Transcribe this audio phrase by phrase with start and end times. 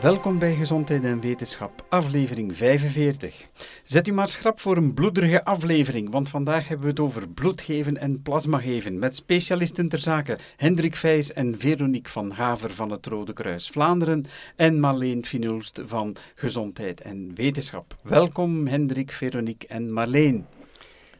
[0.00, 3.44] Welkom bij Gezondheid en Wetenschap, aflevering 45.
[3.84, 7.98] Zet u maar schrap voor een bloederige aflevering, want vandaag hebben we het over bloedgeven
[7.98, 13.32] en plasmageven met specialisten ter zake Hendrik Vijs en Veronique van Haver van het Rode
[13.32, 14.24] Kruis Vlaanderen
[14.56, 17.96] en Marleen Finulst van Gezondheid en Wetenschap.
[18.02, 20.46] Welkom Hendrik, Veronique en Marleen.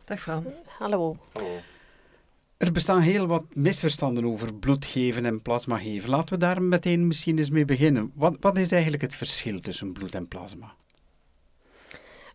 [0.05, 0.45] Dag Fran.
[0.79, 1.17] Hallo.
[1.33, 1.76] Hallo.
[2.57, 6.11] Er bestaan heel wat misverstanden over bloedgeven en plasmageven.
[6.11, 8.13] Laten we daar meteen misschien eens mee beginnen.
[8.15, 10.75] Wat, wat is eigenlijk het verschil tussen bloed en plasma?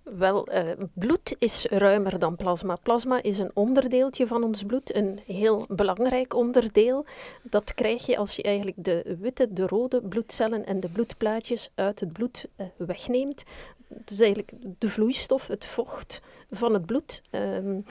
[0.03, 0.61] Wel, uh,
[0.93, 2.75] bloed is ruimer dan plasma.
[2.75, 7.05] Plasma is een onderdeeltje van ons bloed, een heel belangrijk onderdeel.
[7.43, 11.99] Dat krijg je als je eigenlijk de witte, de rode bloedcellen en de bloedplaatjes uit
[11.99, 13.43] het bloed uh, wegneemt.
[13.87, 17.21] Dus eigenlijk de vloeistof, het vocht van het bloed.
[17.31, 17.85] Um,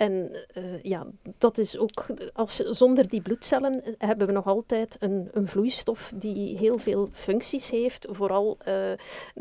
[0.00, 1.06] en uh, ja,
[1.38, 6.58] dat is ook, als, zonder die bloedcellen hebben we nog altijd een, een vloeistof die
[6.58, 8.06] heel veel functies heeft.
[8.10, 8.74] Vooral uh,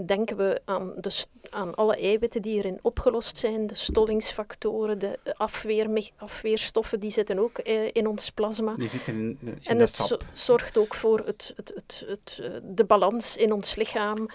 [0.05, 6.11] denken we aan, de, aan alle eiwitten die erin opgelost zijn, de stollingsfactoren, de afweer,
[6.15, 8.73] afweerstoffen, die zitten ook uh, in ons plasma.
[8.73, 12.85] Die zitten in, in en het zo, zorgt ook voor het, het, het, het, de
[12.85, 14.27] balans in ons lichaam.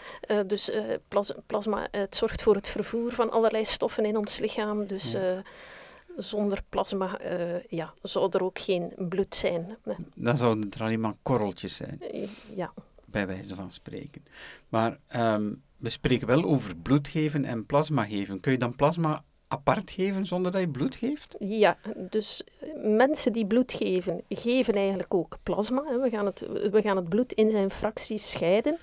[0.46, 0.70] dus
[1.08, 4.86] plas, plasma, het zorgt voor het vervoer van allerlei stoffen in ons lichaam.
[4.86, 5.12] Dus...
[5.12, 5.42] Ja
[6.16, 9.76] zonder plasma uh, ja, zou er ook geen bloed zijn.
[10.14, 12.00] Dan zouden er alleen maar korreltjes zijn.
[12.14, 12.72] Uh, ja.
[13.04, 14.24] Bij wijze van spreken.
[14.68, 18.40] Maar um, we spreken wel over bloed geven en plasma geven.
[18.40, 21.34] Kun je dan plasma apart geven zonder dat je bloed geeft?
[21.38, 21.78] Ja,
[22.10, 22.42] dus
[22.82, 25.82] mensen die bloed geven, geven eigenlijk ook plasma.
[25.82, 28.78] We gaan het, we gaan het bloed in zijn fracties scheiden.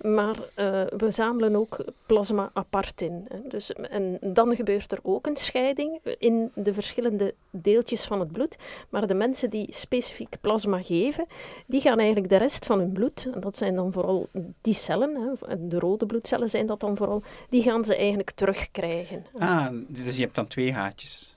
[0.00, 3.26] Maar uh, we zamelen ook plasma apart in.
[3.28, 3.38] Hè.
[3.48, 8.56] Dus, en dan gebeurt er ook een scheiding in de verschillende deeltjes van het bloed.
[8.88, 11.26] Maar de mensen die specifiek plasma geven,
[11.66, 14.28] die gaan eigenlijk de rest van hun bloed, en dat zijn dan vooral
[14.60, 19.24] die cellen, hè, de rode bloedcellen zijn dat dan vooral, die gaan ze eigenlijk terugkrijgen.
[19.36, 21.36] Ah, dus je hebt dan twee gaatjes.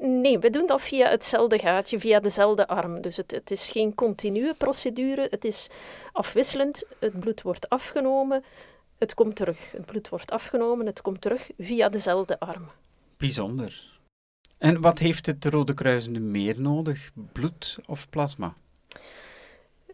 [0.00, 3.00] Nee, we doen dat via hetzelfde gaatje, via dezelfde arm.
[3.00, 5.68] Dus het, het is geen continue procedure, het is
[6.12, 6.84] afwisselend.
[6.98, 8.44] Het bloed wordt afgenomen,
[8.98, 9.72] het komt terug.
[9.72, 12.70] Het bloed wordt afgenomen, het komt terug via dezelfde arm.
[13.16, 13.94] Bijzonder.
[14.58, 18.54] En wat heeft het Rode Kruis nu meer nodig, bloed of plasma?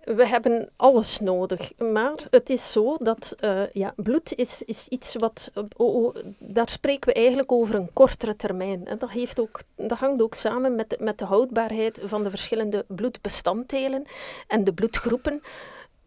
[0.05, 1.73] We hebben alles nodig.
[1.79, 5.53] Maar het is zo dat uh, ja, bloed is, is iets wat.
[5.77, 8.87] Oh, daar spreken we eigenlijk over een kortere termijn.
[8.87, 12.85] En dat, heeft ook, dat hangt ook samen met, met de houdbaarheid van de verschillende
[12.89, 14.05] bloedbestanddelen
[14.47, 15.43] en de bloedgroepen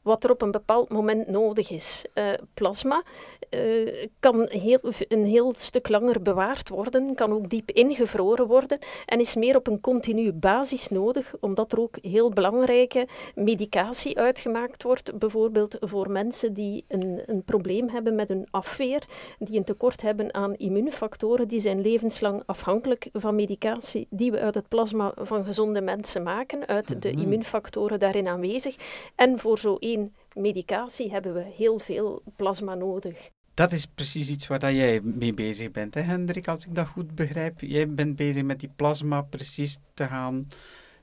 [0.05, 2.05] wat er op een bepaald moment nodig is.
[2.13, 3.03] Uh, plasma
[3.49, 9.19] uh, kan heel, een heel stuk langer bewaard worden, kan ook diep ingevroren worden en
[9.19, 15.19] is meer op een continue basis nodig, omdat er ook heel belangrijke medicatie uitgemaakt wordt,
[15.19, 19.03] bijvoorbeeld voor mensen die een, een probleem hebben met hun afweer,
[19.39, 24.55] die een tekort hebben aan immuunfactoren, die zijn levenslang afhankelijk van medicatie die we uit
[24.55, 27.21] het plasma van gezonde mensen maken, uit de mhm.
[27.21, 28.75] immuunfactoren daarin aanwezig.
[29.15, 33.29] En voor zo één medicatie hebben we heel veel plasma nodig.
[33.53, 37.16] Dat is precies iets waar jij mee bezig bent, hè Hendrik, als ik dat goed
[37.16, 37.61] begrijp.
[37.61, 40.47] Jij bent bezig met die plasma precies te gaan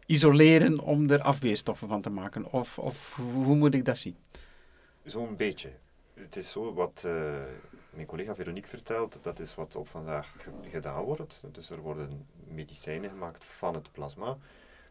[0.06, 2.52] isoleren om er afweerstoffen van te maken.
[2.52, 4.16] Of, of hoe moet ik dat zien?
[5.04, 5.70] Zo'n beetje.
[6.14, 7.12] Het is zo wat uh,
[7.90, 11.44] mijn collega Veronique vertelt, dat is wat op vandaag gedaan wordt.
[11.52, 14.36] Dus er worden medicijnen gemaakt van het plasma.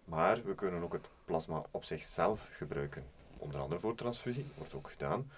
[0.05, 3.03] Maar we kunnen ook het plasma op zichzelf gebruiken.
[3.41, 5.31] Onder andere voor transfusie, wordt ook gedaan.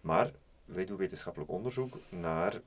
[0.00, 0.30] Maar
[0.64, 2.60] wij doen wetenschappelijk onderzoek naar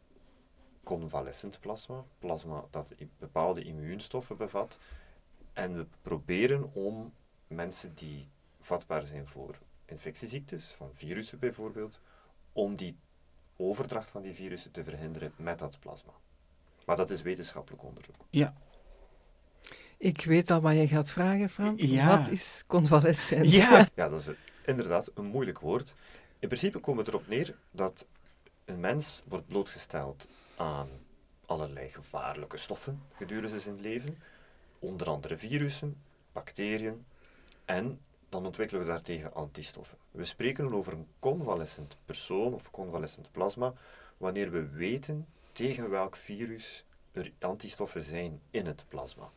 [0.83, 4.77] convalescent plasma, plasma dat bepaalde immuunstoffen bevat.
[5.53, 7.13] En we proberen om
[7.47, 8.27] mensen die
[8.59, 11.99] vatbaar zijn voor infectieziektes, van virussen bijvoorbeeld,
[12.53, 12.97] om die
[13.55, 16.13] overdracht van die virussen te verhinderen met dat plasma.
[16.85, 18.25] Maar dat is wetenschappelijk onderzoek.
[18.29, 18.53] Ja.
[19.97, 21.73] Ik weet al wat je gaat vragen, Fran.
[21.77, 22.17] Ja.
[22.17, 23.51] Wat is convalescent?
[23.51, 23.87] Ja.
[23.95, 24.29] ja, dat is
[24.69, 25.93] inderdaad een moeilijk woord.
[26.39, 28.05] In principe komt het erop neer dat
[28.65, 30.89] een mens wordt blootgesteld aan
[31.45, 34.17] allerlei gevaarlijke stoffen gedurende zijn leven,
[34.79, 36.01] onder andere virussen,
[36.31, 37.05] bacteriën
[37.65, 37.99] en
[38.29, 39.97] dan ontwikkelen we daartegen antistoffen.
[40.11, 43.73] We spreken over een convalescent persoon of convalescent plasma
[44.17, 49.31] wanneer we weten tegen welk virus er antistoffen zijn in het plasma.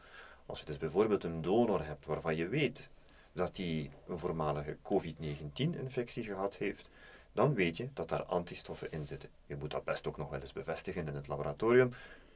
[0.47, 2.89] Als je dus bijvoorbeeld een donor hebt waarvan je weet
[3.33, 6.89] dat hij een voormalige COVID-19-infectie gehad heeft,
[7.33, 9.29] dan weet je dat daar antistoffen in zitten.
[9.47, 11.91] Je moet dat best ook nog wel eens bevestigen in het laboratorium,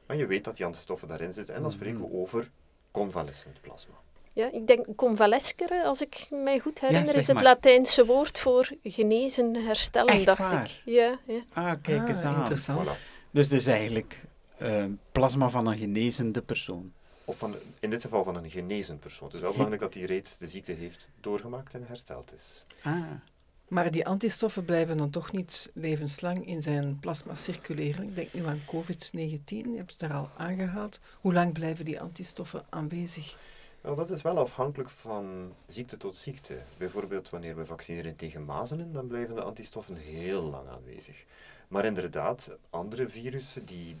[0.05, 2.15] maar je weet dat die antistoffen daarin zitten en dan spreken we mhm.
[2.15, 2.49] over
[2.91, 3.93] convalescent plasma.
[4.33, 9.55] Ja, ik denk convalescere, als ik mij goed herinner, is het Latijnse woord voor genezen,
[9.55, 10.63] herstellen, Echt dacht waar?
[10.63, 10.81] ik.
[10.85, 11.43] Ja, ja.
[11.53, 12.37] Ah, kijk eens Ah, aan.
[12.37, 12.99] interessant.
[13.31, 14.21] Dus het is eigenlijk
[14.57, 16.93] eh, plasma van een genezende persoon.
[17.29, 19.27] Of van, in dit geval van een genezen persoon.
[19.27, 22.65] Het is wel belangrijk dat hij reeds de ziekte heeft doorgemaakt en hersteld is.
[22.83, 23.11] Ah.
[23.67, 28.03] Maar die antistoffen blijven dan toch niet levenslang in zijn plasma circuleren.
[28.03, 30.99] Ik denk nu aan COVID-19, je hebt het daar al aangehaald.
[31.21, 33.37] Hoe lang blijven die antistoffen aanwezig?
[33.81, 36.57] Wel, dat is wel afhankelijk van ziekte tot ziekte.
[36.77, 41.25] Bijvoorbeeld wanneer we vaccineren tegen mazelen, dan blijven de antistoffen heel lang aanwezig.
[41.67, 43.95] Maar inderdaad, andere virussen die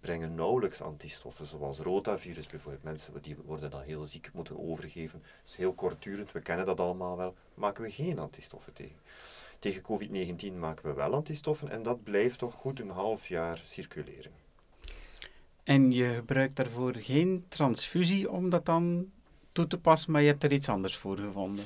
[0.00, 2.84] brengen nauwelijks antistoffen, zoals rotavirus bijvoorbeeld.
[2.84, 5.22] Mensen die worden dan heel ziek moeten overgeven.
[5.44, 7.34] Is heel kortdurend, we kennen dat allemaal wel.
[7.54, 8.96] Maken we geen antistoffen tegen.
[9.58, 14.32] Tegen COVID-19 maken we wel antistoffen en dat blijft toch goed een half jaar circuleren.
[15.64, 19.10] En je gebruikt daarvoor geen transfusie om dat dan
[19.52, 21.64] toe te passen, maar je hebt er iets anders voor gevonden.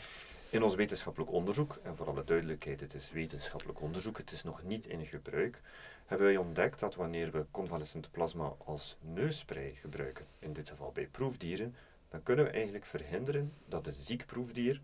[0.53, 4.63] In ons wetenschappelijk onderzoek, en voor alle duidelijkheid, het is wetenschappelijk onderzoek, het is nog
[4.63, 5.61] niet in gebruik,
[6.07, 11.07] hebben wij ontdekt dat wanneer we convalescent plasma als neusspray gebruiken, in dit geval bij
[11.07, 11.75] proefdieren,
[12.09, 14.81] dan kunnen we eigenlijk verhinderen dat een ziek proefdier,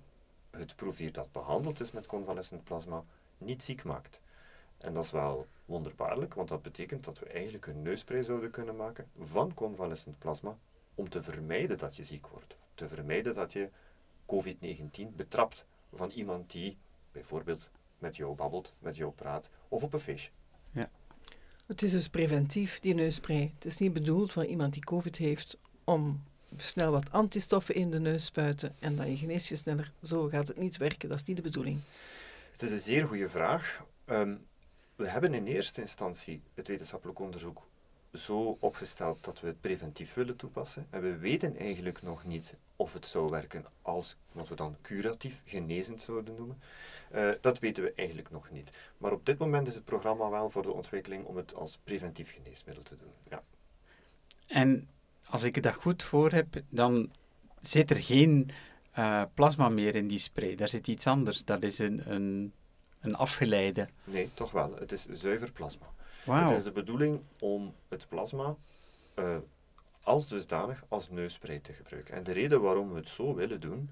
[0.51, 3.05] het proefdier dat behandeld is met convalescent plasma,
[3.39, 4.21] niet ziek maakt.
[4.79, 8.77] En dat is wel wonderbaarlijk, want dat betekent dat we eigenlijk een neusspray zouden kunnen
[8.77, 10.59] maken van convalescent plasma
[10.95, 12.57] om te vermijden dat je ziek wordt.
[12.75, 13.69] Te vermijden dat je
[14.35, 15.65] COVID-19 betrapt
[15.95, 16.77] van iemand die
[17.13, 20.31] bijvoorbeeld met jou babbelt, met jou praat of op een feestje.
[21.69, 23.53] Het is dus preventief, die neusspray.
[23.55, 26.23] Het is niet bedoeld voor iemand die COVID heeft om
[26.57, 29.93] snel wat antistoffen in de neus spuiten en dan je geneest je sneller.
[30.03, 31.81] Zo gaat het niet werken, dat is niet de bedoeling.
[32.53, 33.85] Het is een zeer goede vraag.
[34.05, 34.37] Ehm,
[34.97, 37.67] we hebben in eerste instantie het wetenschappelijk onderzoek
[38.13, 40.87] zo opgesteld dat we het preventief willen toepassen.
[40.91, 45.43] En we weten eigenlijk nog niet of het zou werken als wat we dan curatief,
[45.45, 46.61] genezend zouden noemen.
[47.15, 48.71] Uh, dat weten we eigenlijk nog niet.
[48.99, 52.33] Maar op dit moment is het programma wel voor de ontwikkeling om het als preventief
[52.33, 53.13] geneesmiddel te doen.
[53.29, 53.43] Ja.
[54.47, 54.89] En
[55.27, 57.13] als ik het dat goed voor heb, dan
[57.61, 58.51] zit er geen
[58.99, 60.55] uh, plasma meer in die spray.
[60.55, 61.45] Daar zit iets anders.
[61.45, 62.53] Dat is een, een,
[63.01, 63.89] een afgeleide.
[64.05, 64.77] Nee, toch wel.
[64.79, 65.87] Het is zuiver plasma.
[66.29, 66.49] Wow.
[66.49, 68.57] Het is de bedoeling om het plasma
[69.15, 69.37] uh,
[70.03, 72.15] als dusdanig als neusspray te gebruiken.
[72.15, 73.91] En de reden waarom we het zo willen doen,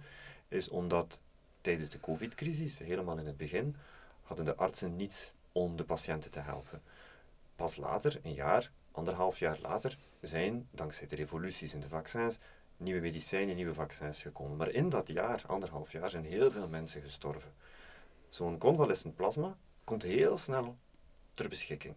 [0.48, 1.20] is omdat
[1.60, 3.76] tijdens de COVID-crisis, helemaal in het begin,
[4.22, 6.82] hadden de artsen niets om de patiënten te helpen.
[7.56, 12.38] Pas later, een jaar, anderhalf jaar later, zijn, dankzij de revoluties in de vaccins,
[12.76, 14.56] nieuwe medicijnen, nieuwe vaccins gekomen.
[14.56, 17.52] Maar in dat jaar, anderhalf jaar, zijn heel veel mensen gestorven.
[18.28, 20.76] Zo'n convalescent plasma komt heel snel
[21.34, 21.94] ter beschikking.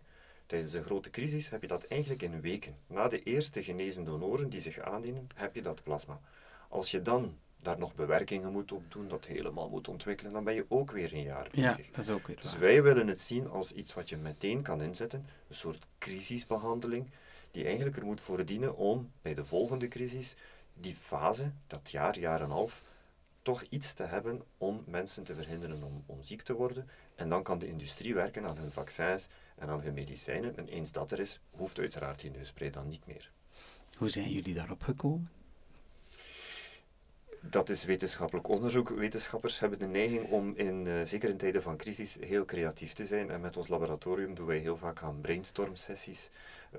[0.50, 2.76] Tijdens een grote crisis heb je dat eigenlijk in weken.
[2.88, 6.20] Na de eerste genezen donoren die zich aandienen, heb je dat plasma.
[6.70, 10.54] Als je dan daar nog bewerkingen moet op doen, dat helemaal moet ontwikkelen, dan ben
[10.54, 11.86] je ook weer een jaar bezig.
[11.86, 12.60] Ja, dat is ook weer Dus waar.
[12.60, 17.10] wij willen het zien als iets wat je meteen kan inzetten, een soort crisisbehandeling,
[17.52, 20.36] die eigenlijk er moet voor dienen om bij de volgende crisis
[20.74, 22.84] die fase, dat jaar, jaar en een half,
[23.42, 26.90] toch iets te hebben om mensen te verhinderen om, om ziek te worden.
[27.16, 29.28] En dan kan de industrie werken aan hun vaccins
[29.60, 30.58] en aan hun medicijnen.
[30.58, 33.32] En eens dat er is, hoeft uiteraard die neusspray dan niet meer.
[33.98, 35.30] Hoe zijn jullie daarop gekomen?
[37.42, 38.90] Dat is wetenschappelijk onderzoek.
[38.90, 43.06] Wetenschappers hebben de neiging om, in, uh, zeker in tijden van crisis, heel creatief te
[43.06, 43.30] zijn.
[43.30, 46.30] En met ons laboratorium doen wij heel vaak aan brainstorm-sessies.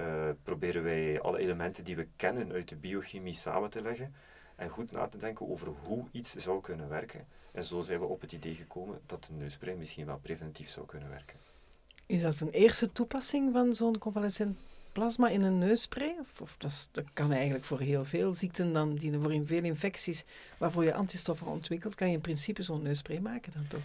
[0.01, 4.15] Uh, proberen wij alle elementen die we kennen uit de biochemie samen te leggen.
[4.57, 7.27] En goed na te denken over hoe iets zou kunnen werken.
[7.53, 10.87] En zo zijn we op het idee gekomen dat de neusspray misschien wel preventief zou
[10.87, 11.50] kunnen werken.
[12.11, 14.57] Is dat een eerste toepassing van zo'n convalescent
[14.93, 16.17] plasma in een neusspray?
[16.21, 19.47] Of, of dat, is, dat, kan eigenlijk voor heel veel ziekten dan, die voor in
[19.47, 20.25] veel infecties
[20.59, 23.81] waarvoor je antistoffen ontwikkelt, kan je in principe zo'n neusspray maken dan toch?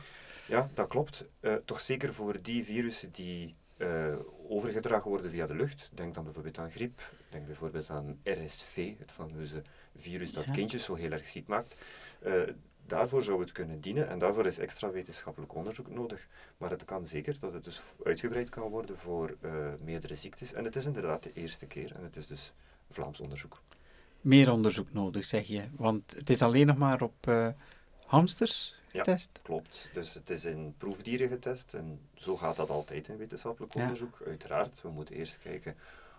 [0.45, 1.23] Ja, dat klopt.
[1.41, 4.15] Uh, toch zeker voor die virussen die uh,
[4.47, 5.89] overgedragen worden via de lucht.
[5.93, 9.61] Denk dan bijvoorbeeld aan griep, denk bijvoorbeeld aan RSV, het fameuze
[9.95, 10.51] virus dat ja.
[10.51, 11.75] kindjes zo heel erg ziek maakt.
[12.25, 12.41] Uh,
[12.87, 16.27] daarvoor zou het kunnen dienen en daarvoor is extra wetenschappelijk onderzoek nodig.
[16.57, 19.51] Maar het kan zeker dat het dus uitgebreid kan worden voor uh,
[19.83, 20.53] meerdere ziektes.
[20.53, 22.53] En het is inderdaad de eerste keer en het is dus
[22.89, 23.61] Vlaams onderzoek.
[24.21, 25.63] Meer onderzoek nodig, zeg je.
[25.71, 27.47] Want het is alleen nog maar op uh,
[28.05, 29.29] hamsters getest?
[29.33, 29.89] Ja, klopt.
[29.93, 33.81] Dus het is in proefdieren getest en zo gaat dat altijd in wetenschappelijk Ja.
[33.81, 34.21] onderzoek.
[34.25, 35.75] Uiteraard, we moeten eerst kijken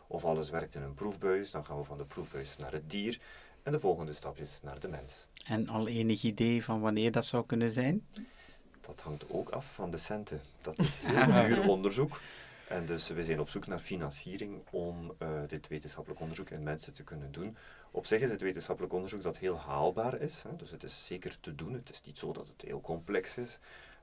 [0.07, 1.51] of alles werkt in een proefbuis.
[1.51, 3.19] Dan gaan we van de proefbuis naar het dier.
[3.63, 5.27] En de volgende stap is naar de mens.
[5.49, 8.07] En al enig idee van wanneer dat zou kunnen zijn?
[8.81, 10.41] Dat hangt ook af van de centen.
[10.61, 12.21] Dat is heel duur onderzoek.
[12.69, 16.95] En dus we zijn op zoek naar financiering om uh, dit wetenschappelijk onderzoek in mensen
[16.95, 17.57] te kunnen doen.
[17.91, 21.37] Op zich is het wetenschappelijk onderzoek dat heel haalbaar is, hè, dus het is zeker
[21.41, 21.73] te doen.
[21.73, 23.59] Het is niet zo dat het heel complex is.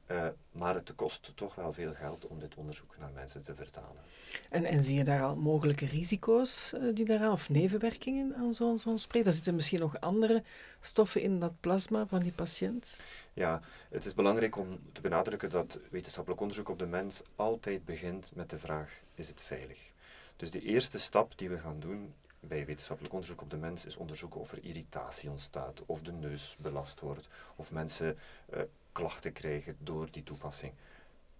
[0.07, 4.01] Uh, maar het kost toch wel veel geld om dit onderzoek naar mensen te vertalen.
[4.49, 8.79] En, en zie je daar al mogelijke risico's uh, die daaraan, of nevenwerkingen aan zo'n
[8.79, 9.23] zo'n spray?
[9.23, 10.43] Daar zitten misschien nog andere
[10.79, 12.99] stoffen in dat plasma van die patiënt?
[13.33, 18.31] Ja, het is belangrijk om te benadrukken dat wetenschappelijk onderzoek op de mens altijd begint
[18.35, 19.91] met de vraag: is het veilig?
[20.35, 23.97] Dus de eerste stap die we gaan doen bij wetenschappelijk onderzoek op de mens is
[23.97, 28.17] onderzoeken of er irritatie ontstaat, of de neus belast wordt, of mensen
[28.53, 28.59] uh,
[28.93, 30.73] klachten krijgen door die toepassing.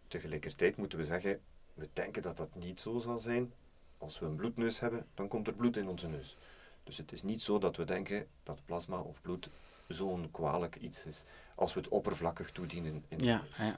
[0.07, 1.39] Tegelijkertijd moeten we zeggen,
[1.73, 3.53] we denken dat dat niet zo zal zijn.
[3.97, 6.35] Als we een bloedneus hebben, dan komt er bloed in onze neus.
[6.83, 9.49] Dus het is niet zo dat we denken dat plasma of bloed
[9.87, 13.57] zo'n kwalijk iets is als we het oppervlakkig toedienen in de ja, neus.
[13.57, 13.75] Ja.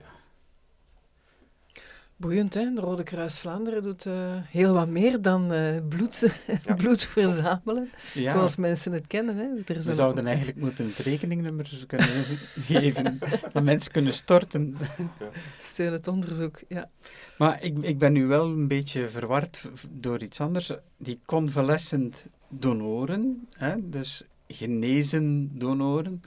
[2.17, 2.73] Boeiend, hè?
[2.73, 4.13] De Rode Kruis Vlaanderen doet uh,
[4.45, 6.73] heel wat meer dan uh, bloed, ja.
[6.81, 8.31] bloed verzamelen, ja.
[8.31, 9.37] zoals mensen het kennen.
[9.37, 9.73] Hè?
[9.73, 12.07] Er We zouden eigenlijk moeten het rekeningnummer kunnen
[12.69, 13.19] geven,
[13.53, 14.77] dat mensen kunnen storten.
[15.19, 15.29] Ja.
[15.57, 16.89] Steun het onderzoek, ja.
[17.37, 20.71] Maar ik, ik ben nu wel een beetje verward door iets anders.
[20.97, 23.89] Die convalescent donoren, hè?
[23.89, 26.21] dus genezen donoren.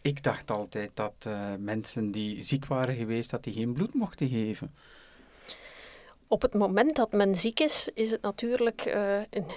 [0.00, 4.28] Ik dacht altijd dat uh, mensen die ziek waren geweest, dat die geen bloed mochten
[4.28, 4.70] geven.
[6.32, 9.16] Op het moment dat men ziek is, is het natuurlijk uh,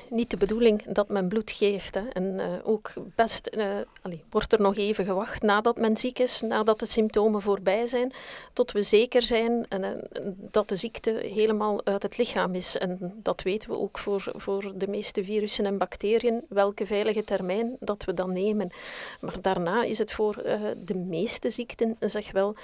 [0.09, 1.95] niet de bedoeling dat men bloed geeft.
[1.95, 2.01] Hè.
[2.13, 3.49] En uh, ook best
[4.01, 8.13] allee, wordt er nog even gewacht nadat men ziek is, nadat de symptomen voorbij zijn,
[8.53, 10.07] tot we zeker zijn en,
[10.51, 12.77] dat de ziekte helemaal uit het lichaam is.
[12.77, 17.75] En dat weten we ook voor, voor de meeste virussen en bacteriën, welke veilige termijn
[17.79, 18.71] dat we dan nemen.
[19.21, 20.43] Maar daarna is het voor
[20.85, 22.55] de meeste ziekten, zeg wel,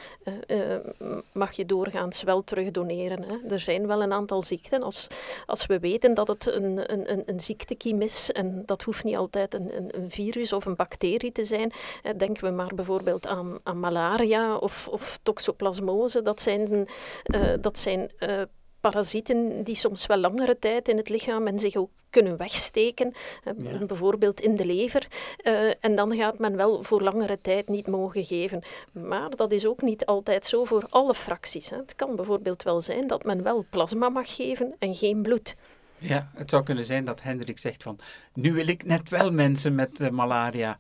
[1.32, 3.24] mag je doorgaans wel terug doneren.
[3.24, 3.54] Hè.
[3.54, 4.84] Er zijn wel een aantal ziekten.
[4.84, 5.08] Als,
[5.46, 9.54] als we weten dat het een, een, een ziektekiem is, en dat hoeft niet altijd
[9.54, 11.72] een, een, een virus of een bacterie te zijn,
[12.04, 16.22] eh, denken we maar bijvoorbeeld aan, aan malaria of, of toxoplasmose.
[16.22, 16.88] Dat zijn,
[17.26, 18.42] uh, dat zijn uh,
[18.82, 23.86] parasieten die soms wel langere tijd in het lichaam en zich ook kunnen wegsteken, ja.
[23.86, 25.08] bijvoorbeeld in de lever.
[25.44, 28.62] Uh, en dan gaat men wel voor langere tijd niet mogen geven.
[28.92, 31.70] Maar dat is ook niet altijd zo voor alle fracties.
[31.70, 31.78] Hè.
[31.78, 35.56] Het kan bijvoorbeeld wel zijn dat men wel plasma mag geven en geen bloed.
[35.98, 38.00] Ja, het zou kunnen zijn dat Hendrik zegt van,
[38.34, 40.80] nu wil ik net wel mensen met uh, malaria.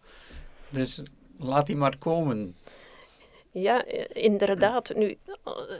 [0.69, 1.01] Dus
[1.37, 2.55] laat die maar komen.
[3.53, 4.95] Ja, inderdaad.
[4.95, 5.17] Nu,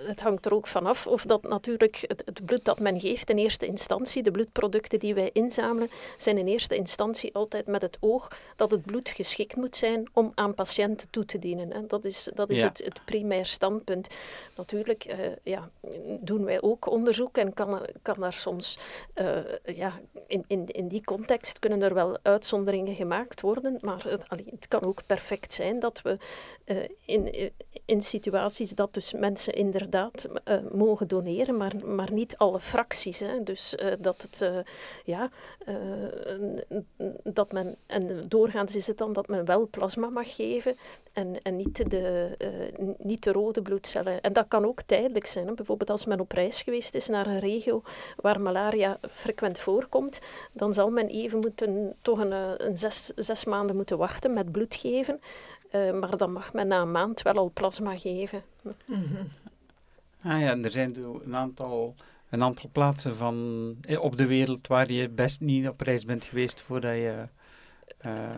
[0.06, 3.38] het hangt er ook vanaf of dat natuurlijk het, het, bloed dat men geeft in
[3.38, 8.32] eerste instantie, de bloedproducten die wij inzamelen, zijn in eerste instantie altijd met het oog
[8.56, 11.72] dat het bloed geschikt moet zijn om aan patiënten toe te dienen.
[11.72, 11.86] Hè.
[11.88, 12.68] Dat is, dat is ja.
[12.68, 14.08] het, het primair standpunt.
[14.56, 15.70] Natuurlijk uh, ja,
[16.20, 18.78] doen wij ook onderzoek en kan, kan er soms,
[19.16, 19.38] uh,
[19.76, 24.48] ja, in, in, in die context kunnen er wel uitzonderingen gemaakt worden, maar het, allee,
[24.50, 26.18] het kan ook perfect zijn dat we
[27.06, 27.52] in
[27.92, 33.20] in situaties dat dus mensen inderdaad uh, mogen doneren, maar, maar niet alle fracties.
[33.20, 33.44] Hè.
[33.44, 34.58] Dus uh, dat het, uh,
[35.06, 35.30] ja,
[37.24, 40.76] dat men, en doorgaans is het dan dat men wel plasma mag geven
[41.14, 42.30] en, en niet, de,
[42.98, 44.22] niet de rode bloedcellen.
[44.22, 45.56] En dat kan ook tijdelijk zijn.
[45.56, 47.82] Bijvoorbeeld als men op reis geweest is naar een regio
[48.16, 50.20] waar malaria frequent voorkomt,
[50.54, 54.76] dan zal men even moeten, toch een, een zes, zes maanden moeten wachten met bloed
[54.76, 55.20] geven.
[55.76, 58.44] Uh, maar dan mag men na een maand wel al plasma geven.
[60.24, 61.96] Ah ja, er zijn een aantal,
[62.30, 66.26] een aantal plaatsen van, eh, op de wereld waar je best niet op reis bent
[66.26, 67.28] geweest voordat je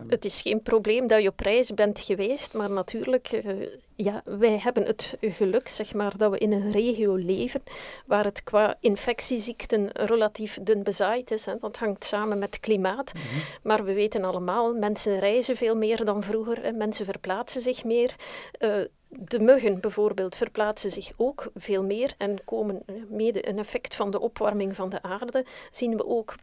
[0.07, 4.59] het is geen probleem dat je op reis bent geweest, maar natuurlijk, uh, ja, wij
[4.59, 7.63] hebben het geluk zeg maar, dat we in een regio leven
[8.05, 11.45] waar het qua infectieziekten relatief dun bezaaid is.
[11.45, 11.53] Hè.
[11.59, 13.13] Dat hangt samen met het klimaat.
[13.13, 13.41] Mm -hmm.
[13.61, 16.71] Maar we weten allemaal, mensen reizen veel meer dan vroeger, hè.
[16.71, 18.15] mensen verplaatsen zich meer.
[18.59, 18.75] Uh,
[19.07, 24.19] de muggen bijvoorbeeld verplaatsen zich ook veel meer en komen mede een effect van de
[24.19, 25.45] opwarming van de aarde.
[25.71, 26.35] Zien we ook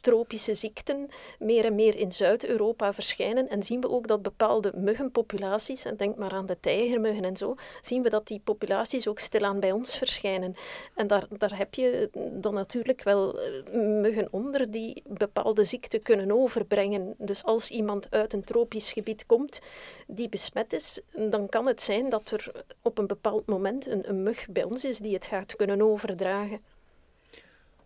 [0.00, 3.48] tropische ziekten meer en meer in Zuid-Europa verschijnen.
[3.48, 7.54] En zien we ook dat bepaalde muggenpopulaties, en denk maar aan de tijgermuggen en zo,
[7.80, 10.54] zien we dat die populaties ook stilaan bij ons verschijnen.
[10.94, 16.32] En daar, daar heb je dan natuurlijk wel eh, muggen onder die bepaalde ziekten kunnen
[16.32, 17.14] overbrengen.
[17.18, 19.60] Dus als iemand uit een tropisch gebied komt
[20.06, 22.52] die besmet is, dan kan het zijn dat er
[22.82, 26.60] op een bepaald moment een, een mug bij ons is die het gaat kunnen overdragen.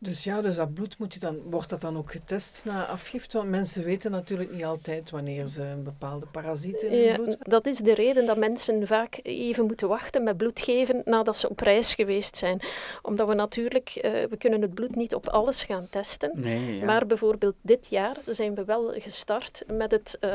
[0.05, 3.37] Dus ja, dus dat bloed moet je dan, wordt dat dan ook getest na afgifte?
[3.37, 7.37] Want mensen weten natuurlijk niet altijd wanneer ze een bepaalde parasiet in hun Ja, bloed
[7.41, 11.49] dat is de reden dat mensen vaak even moeten wachten met bloed geven nadat ze
[11.49, 12.61] op reis geweest zijn.
[13.03, 16.31] Omdat we natuurlijk, eh, we kunnen het bloed niet op alles gaan testen.
[16.35, 16.85] Nee, ja.
[16.85, 20.31] Maar bijvoorbeeld dit jaar zijn we wel gestart met het, eh,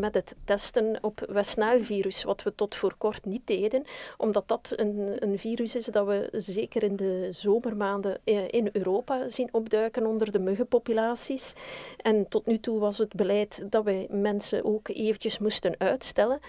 [0.00, 3.84] met het testen op West Nile-virus, wat we tot voor kort niet deden,
[4.16, 8.96] omdat dat een, een virus is dat we zeker in de zomermaanden eh, in Europa
[9.26, 11.52] zien opduiken onder de muggenpopulaties.
[11.96, 16.40] En tot nu toe was het beleid dat wij mensen ook eventjes moesten uitstellen.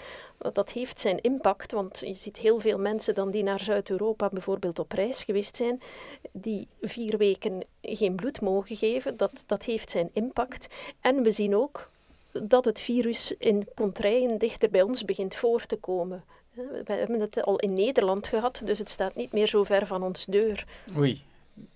[0.54, 4.80] Dat heeft zijn impact, want je ziet heel veel mensen dan die naar Zuid-Europa bijvoorbeeld
[4.80, 5.82] op reis geweest zijn,
[6.32, 9.18] die vier weken geen bloed mogen geven.
[9.18, 10.68] Dat, dat heeft zijn impact.
[11.02, 11.90] En we zien ook
[12.32, 16.24] dat het virus in contraien dichter bij ons begint voor te komen.
[16.86, 20.04] We hebben het al in Nederland gehad, dus het staat niet meer zo ver van
[20.04, 20.66] ons deur.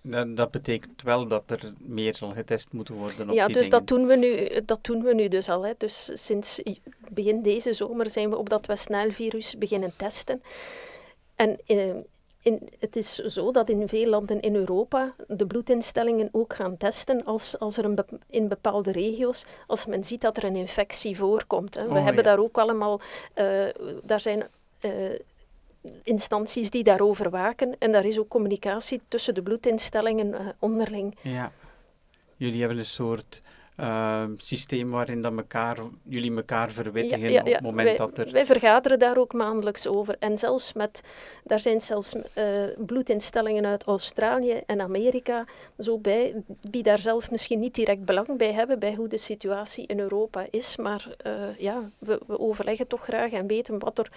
[0.02, 3.70] Dat, dat betekent wel dat er meer zal getest moeten worden op Ja, die dus
[3.70, 3.80] dingen.
[3.80, 5.66] dat doen, we nu, dat doen we nu dus al.
[5.66, 5.72] Hè.
[5.78, 6.62] Dus sinds
[7.12, 10.42] begin deze zomer zijn we op dat West Nile-virus beginnen testen.
[11.36, 11.90] En eh,
[12.42, 17.24] in, het is zo dat in veel landen in Europa de bloedinstellingen ook gaan testen
[17.26, 18.00] als, als er een
[18.30, 21.76] in bepaalde regio's, als men ziet dat er een infectie voorkomt.
[21.76, 21.84] Hè.
[21.84, 22.30] We Oh, hebben ja.
[22.30, 23.00] daar ook allemaal,
[23.34, 23.66] eh,
[24.04, 24.44] daar zijn
[24.80, 24.92] eh,
[26.04, 31.18] instanties die daarover waken en daar is ook communicatie tussen de bloedinstellingen eh, onderling.
[31.22, 31.52] Ja.
[32.36, 33.42] Jullie hebben een soort
[33.76, 38.32] eh, systeem waarin dat mekaar, jullie elkaar verwittigen op het moment wij, dat er...
[38.32, 40.16] wij vergaderen daar ook maandelijks over.
[40.20, 41.02] En zelfs met,
[41.44, 42.46] daar zijn zelfs eh,
[42.78, 45.46] bloedinstellingen uit Australië en Amerika
[45.80, 49.88] zo bij, die daar zelf misschien niet direct belang bij hebben, bij hoe de situatie
[49.88, 50.78] in Europa is.
[50.78, 54.12] Maar eh, ja, we, we overleggen toch graag en weten wat er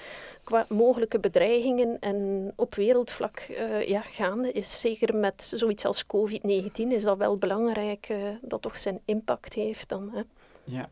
[0.45, 4.81] qua mogelijke bedreigingen en op wereldvlak eh, ja, gaande is.
[4.81, 10.11] Zeker met zoiets als COVID-19 is dat wel belangrijk, dat toch zijn impact heeft dan.
[10.13, 10.23] Hè.
[10.65, 10.89] Ja.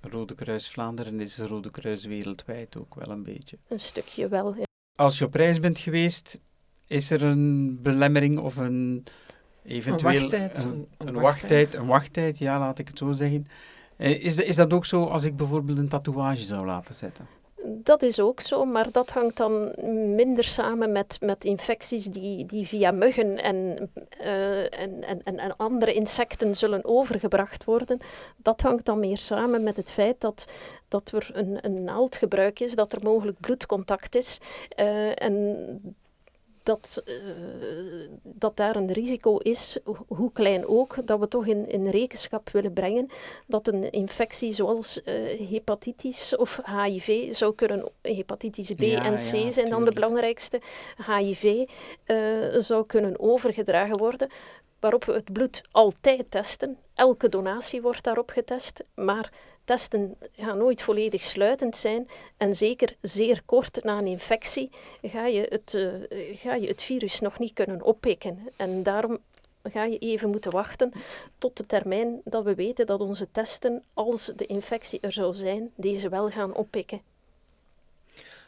[0.00, 3.58] Rode Kruis Vlaanderen is Rode Kruis wereldwijd ook wel een beetje.
[3.68, 4.54] Een stukje wel.
[4.54, 4.64] ja.
[4.96, 6.38] Als je op reis bent geweest,
[6.86, 9.04] is er een belemmering of een
[9.64, 10.12] eventueel...
[10.20, 11.22] wachttijd, Een, een- een een wachttijd.
[11.50, 13.46] wachttijd, een wachttijd, ja, laat ik het zo zeggen.
[13.96, 17.26] Eh, Is, is dat ook zo als ik bijvoorbeeld een tatoeage zou laten zetten?
[17.68, 19.72] Dat is ook zo, maar dat hangt dan
[20.14, 25.56] minder samen met, met infecties die, die via muggen en, eh, en, en, en, en
[25.56, 27.98] andere insecten zullen overgebracht worden.
[28.36, 30.46] Dat hangt dan meer samen met het feit dat,
[30.88, 34.38] dat er een, een naaldgebruik is, dat er mogelijk bloedcontact is.
[34.68, 35.96] eh, en
[36.66, 37.14] dat, eh,
[38.22, 42.50] dat daar een risico is, ho- hoe klein ook, dat we toch in, in rekenschap
[42.50, 43.08] willen brengen
[43.46, 45.14] dat een infectie zoals eh,
[45.50, 50.60] hepatitis of HIV zou kunnen, hepatitis B Ja, en C ja, zijn dan de belangrijkste,
[51.06, 51.68] HIV
[52.04, 52.16] eh,
[52.58, 54.28] zou kunnen overgedragen worden,
[54.80, 56.78] waarop we het bloed altijd testen.
[56.94, 59.32] Elke donatie wordt daarop getest, maar
[59.66, 62.08] testen gaan nooit volledig sluitend zijn.
[62.36, 64.70] En zeker zeer kort na een infectie
[65.02, 68.48] ga je het, eh, ga je het virus nog niet kunnen oppikken.
[68.56, 69.18] En daarom
[69.62, 70.92] ga je even moeten wachten
[71.38, 75.70] tot de termijn dat we weten dat onze testen, als de infectie er zou zijn,
[75.74, 77.00] deze wel gaan oppikken.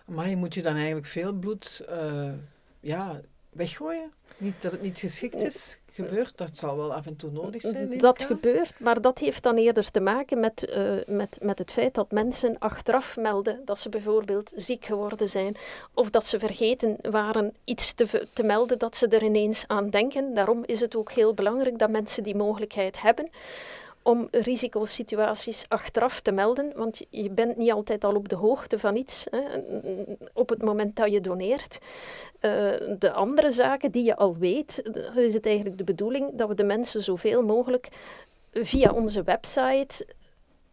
[0.04, 2.32] Maar moet je dan eigenlijk veel bloed eh,
[2.80, 4.12] ja, weggooien?
[4.36, 7.98] Niet dat het niet geschikt is, gebeurt, dat zal wel af en toe nodig zijn.
[7.98, 11.94] Dat gebeurt, maar dat heeft dan eerder te maken met, eh, met, met het feit
[11.94, 15.56] dat mensen achteraf melden dat ze bijvoorbeeld ziek geworden zijn
[15.94, 20.34] of dat ze vergeten waren iets te, te melden dat ze er ineens aan denken.
[20.34, 23.30] Daarom is het ook heel belangrijk dat mensen die mogelijkheid hebben
[24.08, 28.96] om risicosituaties achteraf te melden, want je- bent niet altijd al op de hoogte van
[28.96, 29.40] iets hè,
[30.32, 31.78] op het moment dat je doneert.
[32.40, 32.50] Eh,
[32.98, 34.82] de andere zaken die je al weet,
[35.16, 37.88] is het eigenlijk de bedoeling dat we de mensen zoveel mogelijk
[38.52, 40.06] via onze website,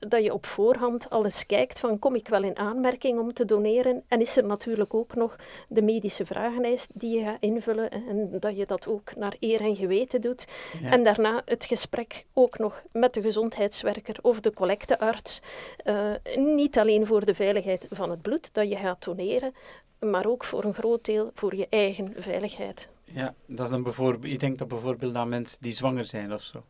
[0.09, 3.45] dat je op voorhand al eens kijkt van kom ik wel in aanmerking om te
[3.45, 5.35] doneren en is er natuurlijk ook nog
[5.67, 9.75] de medische vragenlijst die je gaat invullen en dat je dat ook naar eer en
[9.75, 10.47] geweten doet.
[10.81, 10.91] Ja.
[10.91, 15.41] En daarna het gesprek ook nog met de gezondheidswerker of de collectearts.
[15.77, 19.53] Eh, niet alleen voor de veiligheid van het bloed dat je gaat doneren,
[19.99, 22.89] maar ook voor een groot deel voor je eigen veiligheid.
[23.03, 26.41] Ja, dat is dan bijvoorbeeld, ik denk dat bijvoorbeeld aan mensen die zwanger zijn of
[26.41, 26.63] zo.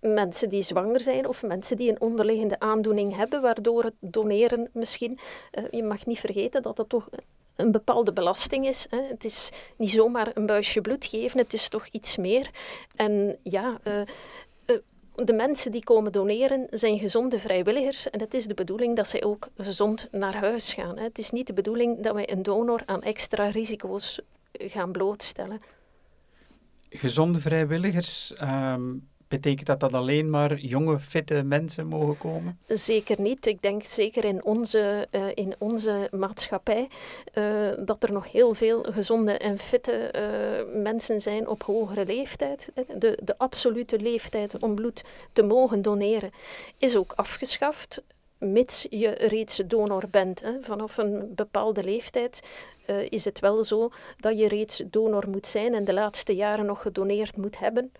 [0.00, 5.18] Mensen die zwanger zijn of mensen die een onderliggende aandoening hebben, waardoor het doneren misschien,
[5.50, 7.08] eh, je mag niet vergeten dat dat toch
[7.56, 8.86] een bepaalde belasting is.
[8.90, 9.02] Hè.
[9.02, 12.50] Het is niet zomaar een buisje bloed geven, het is toch iets meer.
[12.96, 14.06] En ja, eh, eh,
[15.14, 19.24] de mensen die komen doneren zijn gezonde vrijwilligers en het is de bedoeling dat zij
[19.24, 20.98] ook gezond naar huis gaan.
[20.98, 24.20] Het is niet de bedoeling dat wij een donor aan extra risico's
[24.52, 25.60] gaan blootstellen.
[26.90, 28.94] gezonde vrijwilligers, ehm,
[29.28, 32.58] betekent dat dat alleen maar jonge, fitte mensen mogen komen?
[32.66, 33.46] Zeker niet.
[33.46, 36.88] Ik denk zeker in onze, uh, in onze maatschappij
[37.34, 42.68] uh, dat er nog heel veel gezonde en fitte uh, mensen zijn op hogere leeftijd.
[42.98, 46.30] De, de absolute leeftijd om bloed te mogen doneren
[46.78, 48.02] is ook afgeschaft
[48.38, 50.40] mits je reeds donor bent.
[50.40, 50.60] Hè.
[50.60, 52.40] Vanaf een bepaalde leeftijd
[53.08, 56.82] is het wel zo dat je reeds donor moet zijn en de laatste jaren nog
[56.82, 57.92] gedoneerd moet hebben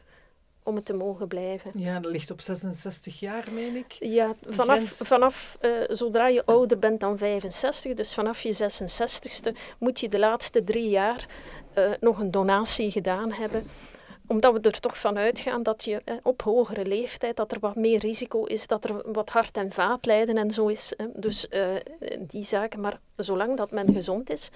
[0.69, 1.71] om het te mogen blijven.
[1.75, 3.93] Ja, dat ligt op 66 jaar, meen ik.
[3.99, 10.01] Ja, vanaf, vanaf uh, zodra je ouder bent dan 65, dus vanaf je 66ste, moet
[10.01, 11.27] je de laatste drie jaar
[11.79, 13.67] uh, nog een donatie gedaan hebben
[14.29, 17.77] omdat we er toch van uitgaan dat je eh, op hogere leeftijd, dat er wat
[17.77, 20.97] meer risico is, dat er wat hart- en vaatlijden en zo is.
[20.97, 21.67] Eh, dus uh,
[22.21, 22.81] die zaken.
[22.81, 24.51] Maar zolang dat men gezond is,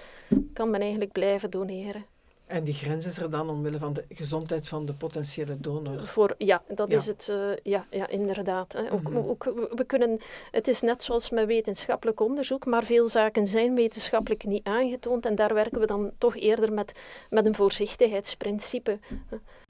[0.53, 2.05] kan men eigenlijk blijven doneren.
[2.45, 5.99] En die grens is er dan omwille van de gezondheid van de potentiële donor?
[5.99, 6.97] Voor, ja, dat ja.
[6.97, 7.27] is het.
[7.31, 8.73] Uh, ja, ja, inderdaad.
[8.73, 8.91] Hè.
[8.91, 9.27] Ook, mm -hmm.
[9.27, 9.43] ook,
[9.75, 10.19] we kunnen,
[10.51, 15.25] het is net zoals met wetenschappelijk onderzoek, maar veel zaken zijn wetenschappelijk niet aangetoond.
[15.25, 16.91] En daar werken we dan toch eerder met,
[17.29, 18.99] met een voorzichtigheidsprincipe.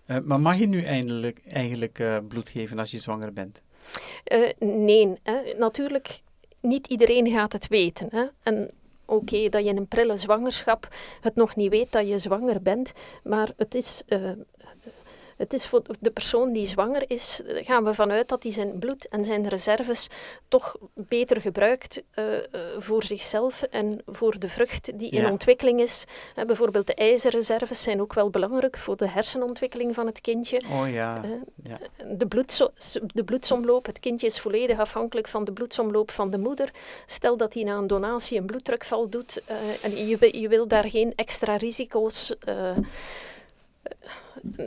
[0.08, 3.62] Uh, maar mag je nu eindelijk, eigenlijk uh, bloed geven als je zwanger bent?
[4.34, 5.54] Uh, nee, hè.
[5.58, 6.22] natuurlijk,
[6.60, 8.08] niet iedereen gaat het weten.
[8.12, 8.26] Hè.
[8.44, 8.72] En
[9.06, 10.88] oké, dat je in een prille zwangerschap
[11.22, 12.92] het nog niet weet dat je zwanger bent,
[13.24, 14.04] maar het is
[15.44, 19.08] het is voor de persoon die zwanger is, gaan we vanuit dat hij zijn bloed
[19.08, 20.08] en zijn reserves
[20.48, 22.42] toch beter gebruikt uh, uh,
[22.78, 25.32] voor zichzelf en voor de vrucht die in ja.
[25.32, 26.04] ontwikkeling is.
[26.36, 30.62] Uh, bijvoorbeeld de ijzerreserves zijn ook wel belangrijk voor de hersenontwikkeling van het kindje.
[30.72, 31.22] Oh ja.
[31.64, 31.78] ja.
[32.08, 32.72] De, bloedso
[33.14, 36.72] de bloedsomloop, het kindje is volledig afhankelijk van de bloedsomloop van de moeder.
[37.06, 39.44] Stel dat hij na een donatie een bloeddrukval doet
[39.82, 42.36] en je, je wil daar geen extra risico's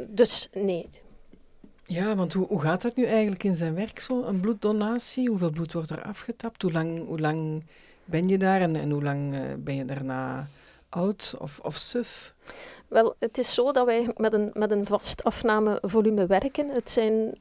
[0.08, 0.88] dus nee.
[1.84, 4.22] Ja, want hoe, hoe gaat dat nu eigenlijk in zijn werk, zo?
[4.22, 5.28] Een bloeddonatie?
[5.28, 6.62] Hoeveel bloed wordt er afgetapt?
[6.62, 7.64] Hoe lang, hoe lang
[8.04, 10.46] ben je daar en, en hoe lang uh, ben je daarna
[10.88, 12.34] oud of, of suf?
[12.88, 16.68] Wel, het is zo dat wij met een, met een vast afnamevolume werken.
[16.68, 17.38] Het zijn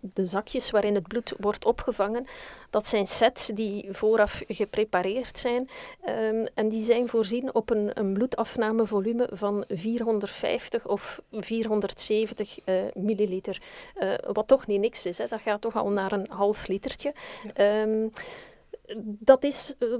[0.00, 2.26] de zakjes waarin het bloed wordt opgevangen,
[2.70, 5.68] dat zijn sets die vooraf geprepareerd zijn.
[6.08, 13.62] Um, en die zijn voorzien op een, een bloedafnamevolume van 450 of 470 uh, milliliter.
[13.98, 15.26] Uh, wat toch niet niks is, hè.
[15.28, 17.14] dat gaat toch al naar een half litertje.
[17.54, 17.82] Ja.
[17.82, 18.12] Um,
[19.04, 19.96] dat, is, uh,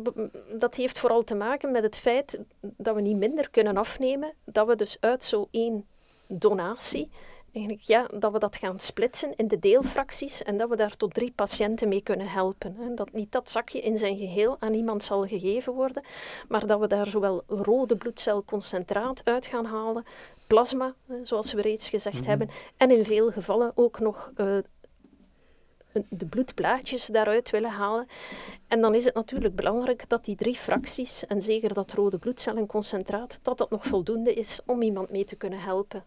[0.59, 4.67] dat heeft vooral te maken met het feit dat we niet minder kunnen afnemen, dat
[4.67, 5.87] we dus uit zo één
[6.27, 7.11] donatie
[7.57, 11.15] eigenlijk, ja, dat we dat gaan splitsen in de deelfracties en dat we daar tot
[11.15, 12.77] drie patiënten mee kunnen helpen.
[12.79, 12.95] Hè.
[12.95, 16.03] Dat niet dat zakje in zijn geheel aan iemand zal gegeven worden,
[16.49, 20.05] maar dat we daar zowel rode bloedcelconcentraat uit gaan halen,
[20.47, 22.31] plasma, zoals we reeds gezegd mm -hmm.
[22.31, 24.59] hebben, en in veel gevallen ook nog uh,
[26.09, 28.07] de bloedplaatjes daaruit willen halen.
[28.69, 33.39] En dan is het natuurlijk belangrijk dat die drie fracties, en zeker dat rode bloedcellenconcentraat,
[33.43, 36.05] dat dat nog voldoende is om iemand mee te kunnen helpen.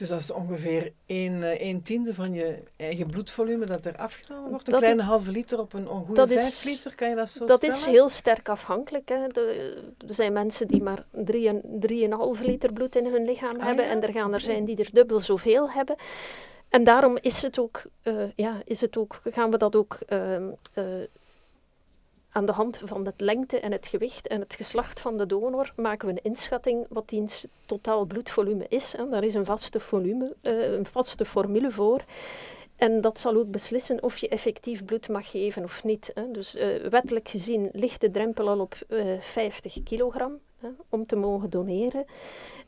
[0.00, 4.66] Dus dat is ongeveer een, een tiende van je eigen bloedvolume dat er afgenomen wordt.
[4.66, 7.56] Een dat kleine halve liter op een ongoede vijf liter, kan je dat zo Dat
[7.56, 7.76] stellen?
[7.76, 9.08] is heel sterk afhankelijk.
[9.08, 9.26] Hè.
[9.28, 9.74] De,
[10.06, 13.84] er zijn mensen die maar 3,5 liter bloed in hun lichaam ah, hebben.
[13.84, 13.90] Ja?
[13.90, 15.96] En er gaan er zijn die er dubbel zoveel hebben.
[16.68, 20.36] En daarom is het ook, uh, ja, is het ook, gaan we dat ook uh,
[20.36, 20.44] uh,
[22.32, 25.72] aan de hand van de lengte en het gewicht en het geslacht van de donor
[25.76, 28.92] maken we een inschatting wat diens totaal bloedvolume is.
[28.96, 29.08] Hè.
[29.08, 32.04] Daar is een vaste, volume, uh, een vaste formule voor.
[32.76, 36.12] En dat zal ook beslissen of je effectief bloed mag geven of niet.
[36.32, 41.16] Dus uh, wettelijk gezien ligt de drempel al op uh, 50 kilogram hè, om te
[41.16, 42.04] mogen doneren.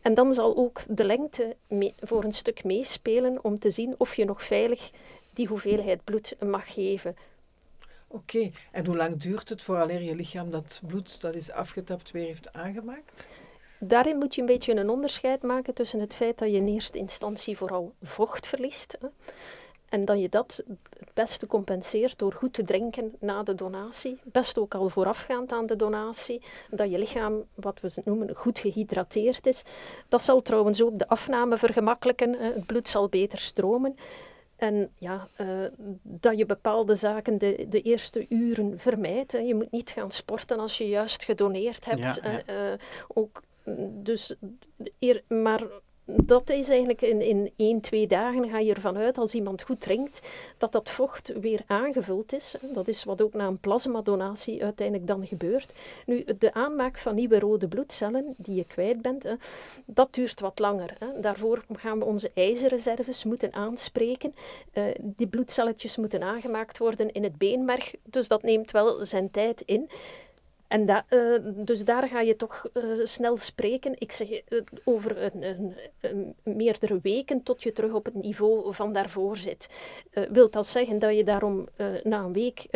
[0.03, 1.57] En dan zal ook de lengte
[2.01, 4.90] voor een stuk meespelen om te zien of je nog veilig
[5.35, 7.16] die hoeveelheid bloed mag geven.
[8.12, 12.27] Oké, en hoe lang duurt het vooraleer je lichaam dat bloed dat is afgetapt weer
[12.27, 13.29] heeft aangemaakt?
[13.79, 16.98] Daarin moet je een beetje een onderscheid maken tussen het feit dat je in eerste
[16.98, 18.98] instantie vooral vocht verliest.
[19.88, 20.62] En dat je dat
[20.98, 24.18] het beste compenseert door goed te drinken na de donatie.
[24.25, 26.42] Best ook al voorafgaand aan de donatie.
[26.70, 29.62] Dat je lichaam, wat we noemen, goed gehydrateerd is.
[30.09, 32.33] Dat zal trouwens ook de afname vergemakkelijken.
[32.33, 33.96] Het bloed zal beter stromen.
[34.62, 35.66] En ja, uh,
[36.03, 39.33] dat je bepaalde zaken de, de eerste uren vermijdt.
[39.33, 39.38] Hè.
[39.38, 42.20] Je moet niet gaan sporten als je juist gedoneerd hebt.
[42.22, 42.72] Ja, ja.
[42.72, 43.42] Uh, ook,
[43.90, 44.35] dus,
[44.98, 45.62] eer, maar
[46.04, 49.80] dat is eigenlijk in, in één, twee dagen ga je ervan uit, als iemand goed
[49.80, 50.20] drinkt,
[50.58, 52.54] dat dat vocht weer aangevuld is.
[52.74, 55.72] Dat is wat ook na een plasmadonatie uiteindelijk dan gebeurt.
[56.06, 59.24] Nu, de aanmaak van nieuwe rode bloedcellen die je kwijt bent,
[59.86, 60.96] dat duurt wat langer.
[61.20, 64.34] Daarvoor gaan we onze ijzerreserves moeten aanspreken.
[64.74, 69.62] Uh, die bloedcelletjes moeten aangemaakt worden in het beenmerg, dus dat neemt wel zijn tijd
[69.66, 69.90] in.
[70.72, 73.94] En da, uh, dus daar ga je toch uh, snel spreken.
[73.98, 78.74] Ik zeg uh, over een, een, een, meerdere weken tot je terug op het niveau
[78.74, 79.68] van daarvoor zit.
[80.30, 81.68] wil dat zeggen dat je daarom
[82.02, 82.66] na een week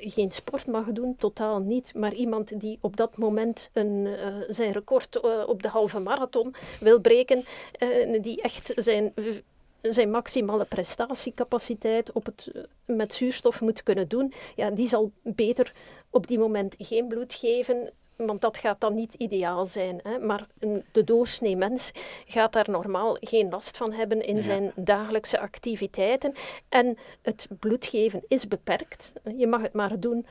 [0.00, 1.16] geen sport mag doen?
[1.16, 1.94] Totaal niet.
[1.94, 4.08] Maar iemand die op dat moment een,
[4.48, 7.44] zijn record op de halve marathon wil breken,
[8.20, 9.12] die echt zijn
[9.82, 12.52] zijn maximale prestatiecapaciteit op het,
[12.84, 15.72] met zuurstof moet kunnen doen, ja, die zal beter
[16.12, 20.00] op die moment geen bloed geven, want dat gaat dan niet ideaal zijn.
[20.02, 20.18] Hè?
[20.18, 21.90] Maar een, de doorsnee mens
[22.26, 26.34] gaat daar normaal geen last van hebben in zijn dagelijkse activiteiten.
[26.68, 29.12] En het bloedgeven is beperkt.
[29.36, 30.26] Je mag het maar doen.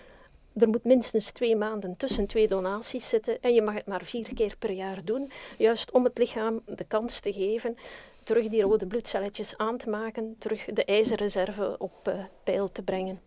[0.53, 4.33] Er moet minstens twee maanden tussen twee donaties zitten en je mag het maar vier
[4.33, 7.77] keer per jaar doen, juist om het lichaam de kans te geven
[8.23, 12.13] terug die rode bloedcelletjes aan te maken, terug de ijzerreserve op uh,
[12.43, 13.21] peil te brengen.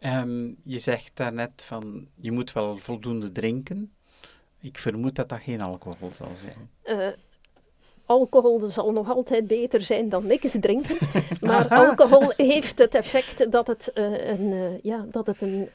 [0.00, 3.92] Um, je zegt daarnet van je moet wel voldoende drinken.
[4.60, 6.70] Ik vermoed dat dat geen alcohol zal zijn.
[6.84, 7.08] Uh,
[8.06, 10.96] alcohol zal nog altijd beter zijn dan niks drinken.
[11.40, 15.68] Maar alcohol heeft het effect dat het, uh, een, uh, ja, dat het een.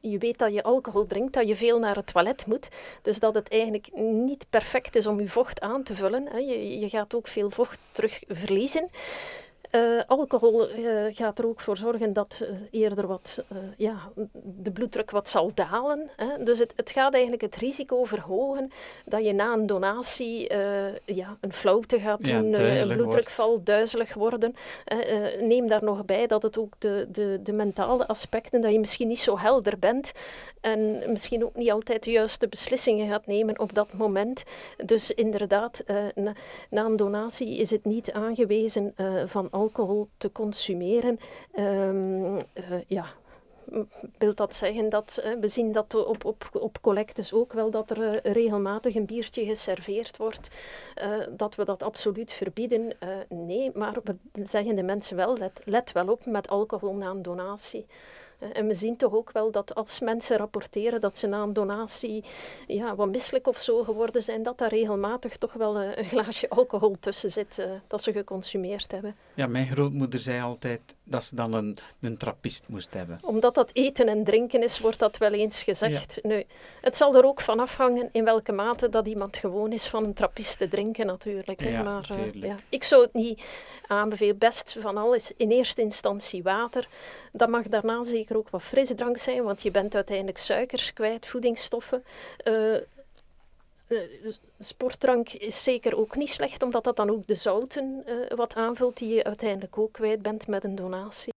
[0.00, 2.68] Je weet dat je alcohol drinkt, dat je veel naar het toilet moet.
[3.02, 6.26] Dus dat het eigenlijk niet perfect is om je vocht aan te vullen.
[6.30, 6.38] Hè.
[6.38, 8.88] Je, je gaat ook veel vocht terug verliezen.
[9.74, 13.44] Uh, alcohol uh, gaat er ook voor zorgen dat uh, eerder wat,
[13.76, 13.96] ja,
[14.42, 16.10] de bloeddruk wat zal dalen.
[16.16, 16.44] Hè.
[16.44, 18.70] Dus het, het gaat eigenlijk het risico verhogen
[19.04, 20.52] dat je na een donatie
[21.04, 23.66] ja, een flauwte gaat doen, ja, een bloeddrukval, wordt.
[23.66, 24.54] duizelig worden.
[25.40, 29.08] neem daar nog bij dat het ook de, de, de mentale aspecten, dat je misschien
[29.08, 30.12] niet zo helder bent
[30.60, 34.42] en misschien ook niet altijd de juiste beslissingen gaat nemen op dat moment.
[34.84, 35.82] Dus inderdaad,
[36.14, 36.32] na,
[36.70, 39.61] na, een donatie is het niet aangewezen van alcohol
[40.16, 41.20] te consumeren.
[41.58, 42.40] Um, uh,
[42.86, 43.06] ja,
[44.18, 47.90] wil dat zeggen dat uh, we zien dat op, op, op collectes ook wel dat
[47.90, 50.50] er uh, regelmatig een biertje geserveerd wordt,
[51.36, 52.96] dat we dat absoluut verbieden?
[53.28, 57.22] nee, maar we zeggen de mensen wel, let, let wel op met alcohol na een
[57.22, 57.86] donatie.
[58.52, 62.24] En we zien toch ook wel dat als mensen rapporteren dat ze na een donatie
[62.66, 66.96] ja, wat misselijk of zo geworden zijn, dat daar regelmatig toch wel een glaasje alcohol
[67.00, 69.16] tussen zit uh, dat ze geconsumeerd hebben.
[69.34, 70.80] Ja, mijn grootmoeder zei altijd
[71.12, 73.18] dat ze dan een, een trappist moest hebben.
[73.22, 76.18] Omdat dat eten en drinken is, wordt dat wel eens gezegd.
[76.22, 76.28] Ja.
[76.28, 76.44] Nu,
[76.80, 80.14] het zal er ook van afhangen in welke mate dat iemand gewoon is van een
[80.14, 81.62] trappist te drinken natuurlijk.
[81.62, 83.42] Ja, maar uh, ja, ik zou het niet
[83.86, 84.38] aanbevelen.
[84.38, 86.88] Best van alles in eerste instantie water.
[87.32, 92.04] Dat mag daarna zeker ook wat frisdrank zijn, want je bent uiteindelijk suikers kwijt, voedingsstoffen.
[92.44, 92.76] Uh,
[94.58, 98.96] sportdrank is zeker ook niet slecht, omdat dat dan ook de zouten uh, wat aanvult
[98.96, 101.31] die je uiteindelijk ook kwijt bent met een donatie.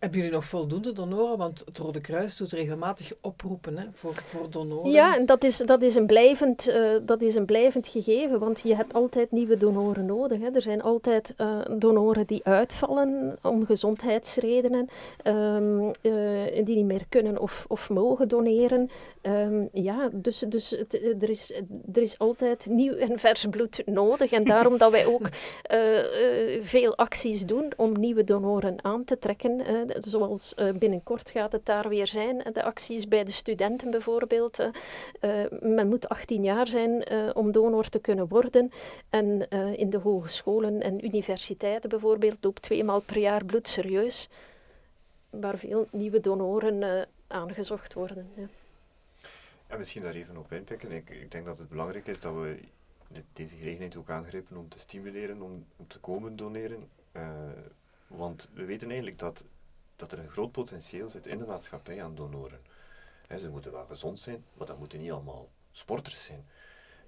[0.00, 1.38] Hebben jullie nog voldoende donoren?
[1.38, 4.90] Want het Rode Kruis doet regelmatig oproepen hè, voor, voor donoren.
[4.90, 8.60] Ja, en dat is, dat, is een blijvend, uh, dat is een blijvend gegeven, want
[8.60, 10.40] je hebt altijd nieuwe donoren nodig.
[10.40, 10.50] Hè.
[10.50, 14.88] Er zijn altijd uh, donoren die uitvallen om gezondheidsredenen,
[15.24, 18.90] um, uh, die niet meer kunnen of, of mogen doneren.
[19.22, 21.52] Um, ja, dus, dus het, er, is,
[21.92, 24.32] er is altijd nieuw en vers bloed nodig.
[24.32, 25.28] En daarom dat wij ook
[26.74, 29.60] veel acties doen om nieuwe donoren aan te trekken
[29.98, 32.42] zoals uh, binnenkort gaat het daar weer zijn.
[32.52, 34.58] De acties bij de studenten bijvoorbeeld.
[34.60, 38.70] Uh, men moet 18 jaar zijn om donor te kunnen worden.
[39.08, 44.28] En in de hogescholen en universiteiten bijvoorbeeld ook twee maal per jaar bloed serieus.
[45.30, 48.30] Waar veel nieuwe donoren aangezocht worden.
[48.36, 48.46] Ja.
[49.66, 50.92] En misschien daar even op inpikken.
[50.92, 52.58] Ik, ik denk dat het belangrijk is dat we
[53.32, 56.88] deze gelegenheid ook aangrijpen om te stimuleren om, te komen doneren.
[58.06, 59.44] Want we weten eigenlijk dat
[60.00, 62.60] dat er een groot potentieel zit in de maatschappij aan donoren.
[63.38, 66.46] ze moeten wel gezond zijn, maar dat moeten niet allemaal sporters zijn.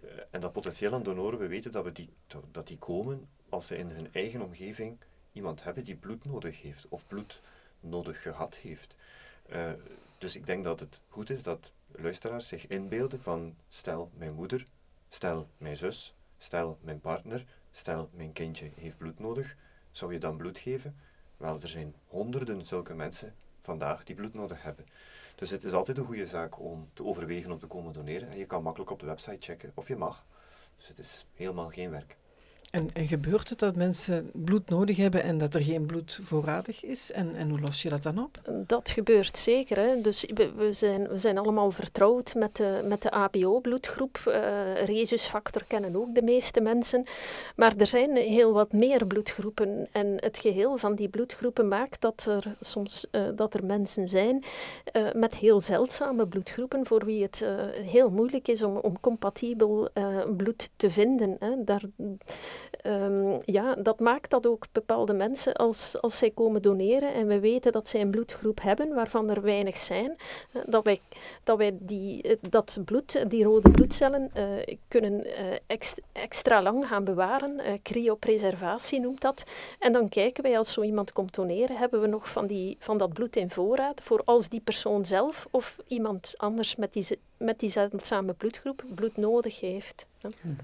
[0.00, 2.10] Uh, en dat potentieel aan donoren, we weten dat, we die,
[2.50, 4.98] dat, die komen als ze in hun eigen omgeving
[5.32, 7.40] iemand hebben die bloed nodig heeft of bloed
[7.80, 8.96] nodig gehad heeft.
[9.52, 9.72] Uh,
[10.18, 14.66] dus ik denk dat het goed is dat luisteraars zich inbeelden van stel mijn moeder,
[15.08, 19.56] stel mijn zus, stel mijn partner, stel mijn kindje heeft bloed nodig,
[19.90, 20.96] zou je dan bloed geven?
[21.42, 24.86] Wel, er zijn honderden zulke mensen vandaag die bloed nodig hebben.
[25.34, 28.28] Dus het is altijd een goede zaak om te overwegen om te komen doneren.
[28.28, 30.24] En je kan makkelijk op de website checken of je mag.
[30.76, 32.16] Dus het is helemaal geen werk.
[32.72, 37.12] En, gebeurt het dat mensen bloed nodig hebben en dat er geen bloed voorradig is?
[37.12, 38.64] En, en hoe los je dat dan op?
[38.66, 39.76] Dat gebeurt zeker.
[39.76, 40.00] Hè.
[40.00, 44.22] Dus we, zijn, we zijn allemaal vertrouwd met de, met de ABO-bloedgroep.
[44.26, 44.34] Uh,
[44.84, 47.04] rhesusfactor kennen ook de meeste mensen.
[47.56, 49.88] Maar er zijn heel wat meer bloedgroepen.
[49.90, 54.44] En het geheel van die bloedgroepen maakt dat er soms uh, dat er mensen zijn
[54.92, 59.90] uh, met heel zeldzame bloedgroepen voor wie het heel moeilijk is om, om compatibel
[60.36, 61.36] bloed te vinden.
[61.38, 61.64] Hè.
[61.64, 61.82] Daar,
[62.86, 67.40] um, ja, dat maakt dat ook bepaalde mensen, als, als zij komen doneren en we
[67.40, 70.16] weten dat zij een bloedgroep hebben waarvan er weinig zijn,
[70.52, 71.00] uh, dat wij,
[71.44, 75.26] dat, wij die, uh, dat bloed, die rode bloedcellen, uh, kunnen
[76.12, 77.80] extra, lang gaan bewaren.
[77.82, 79.44] cryopreservatie noemt dat.
[79.78, 82.98] En dan kijken wij, als zo iemand komt doneren, hebben we nog van, die, van
[82.98, 87.58] dat bloed in voorraad voor als die persoon zelf of iemand anders met die, met
[87.58, 90.06] die zeldzame bloedgroep bloed nodig heeft.
[90.42, 90.56] Mm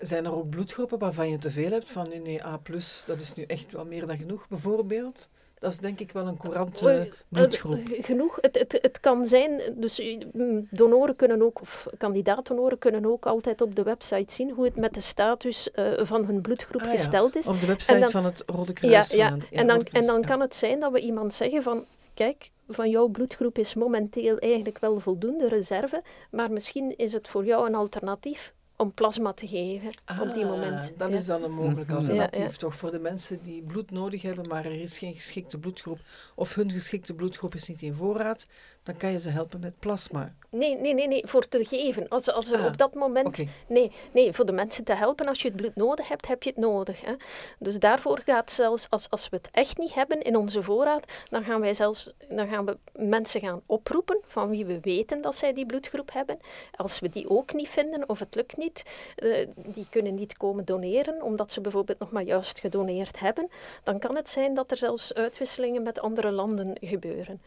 [0.00, 1.90] Zijn er ook bloedgroepen waarvan je te veel hebt?
[1.90, 2.60] Van nee, A+,
[3.06, 5.28] dat is nu echt wel meer dan genoeg, bijvoorbeeld?
[5.62, 7.80] Dat is denk ik wel een courante bloedgroep.
[8.00, 8.38] Genoeg.
[8.40, 13.60] Het, het, het kan zijn, dus mm, donoren kunnen ook, of kandidaat-donoren kunnen ook altijd
[13.60, 17.34] op de website zien hoe het met de status uh, van hun bloedgroep ah, gesteld
[17.34, 17.40] ja.
[17.40, 17.46] is.
[17.46, 19.10] Op de website dan, van het Rode Kruis.
[19.10, 22.90] Ja, en dan, en dan kan het zijn dat we iemand zeggen van, kijk, van
[22.90, 27.74] jouw bloedgroep is momenteel eigenlijk wel voldoende reserve, maar misschien is het voor jou een
[27.74, 30.92] alternatief om plasma te geven ah, op die moment.
[30.96, 31.14] Dat ja.
[31.14, 32.56] is dan een mogelijk alternatief, ja, ja.
[32.56, 32.76] toch?
[32.76, 35.98] Voor de mensen die bloed nodig hebben, maar er is geen geschikte bloedgroep,
[36.34, 38.46] of hun geschikte bloedgroep is niet in voorraad,
[38.82, 40.34] dan kan je ze helpen met plasma.
[40.48, 42.08] Nee, nee, nee, nee voor te geven.
[42.08, 43.44] Als, als er Ah, op dat moment...
[43.66, 45.28] Nee, nee, voor de mensen te helpen.
[45.28, 47.00] Als je het bloed nodig hebt, heb je het nodig.
[47.00, 47.12] Hè.
[47.58, 51.44] Dus daarvoor gaat zelfs, als, als we het echt niet hebben in onze voorraad, dan
[51.44, 55.52] gaan wij zelfs dan gaan we mensen gaan oproepen van wie we weten dat zij
[55.52, 56.38] die bloedgroep hebben.
[56.76, 58.82] Als we die ook niet vinden of het lukt niet,
[59.16, 63.50] eh, die kunnen niet komen doneren, omdat ze bijvoorbeeld nog maar juist gedoneerd hebben,
[63.82, 67.40] dan kan het zijn dat er zelfs uitwisselingen met andere landen gebeuren.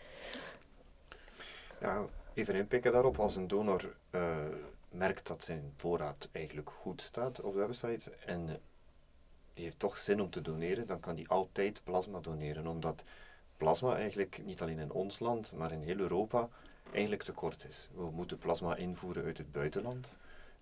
[1.86, 3.20] Ja, even inpikken daarop.
[3.20, 4.36] Als een donor uh,
[4.90, 8.60] merkt dat zijn voorraad eigenlijk goed staat op de website en
[9.54, 12.68] die heeft toch zin om te doneren, dan kan die altijd plasma doneren.
[12.68, 13.04] Omdat
[13.58, 16.50] plasma eigenlijk niet alleen in ons land, maar in heel Europa
[16.92, 17.90] eigenlijk tekort is.
[17.96, 20.10] We moeten plasma invoeren uit het buitenland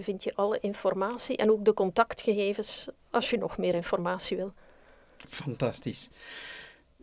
[0.00, 4.52] vind je alle informatie en ook de contactgegevens als je nog meer informatie wil.
[5.28, 6.08] Fantastisch.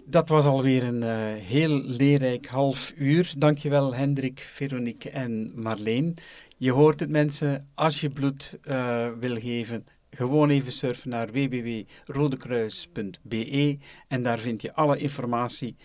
[0.09, 1.09] Dat was alweer een uh,
[1.43, 3.33] heel leerrijk half uur.
[3.37, 6.17] Dankjewel Hendrik, Veronique en Marleen.
[6.57, 13.77] Je hoort het mensen, als je bloed uh, wil geven, gewoon even surfen naar www.rodekruis.be
[14.07, 15.75] en daar vind je alle informatie.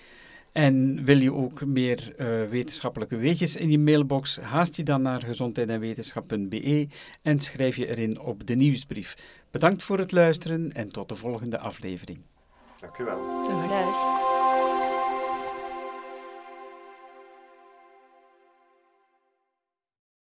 [0.53, 5.23] En wil je ook meer uh, wetenschappelijke weetjes in je mailbox, haast je dan naar
[5.23, 6.89] gezondheid-en-wetenschap.be
[7.23, 9.17] en schrijf je erin op de nieuwsbrief.
[9.51, 12.19] Bedankt voor het luisteren en tot de volgende aflevering.
[12.85, 13.19] Dank u wel.
[13.69, 14.24] Dag.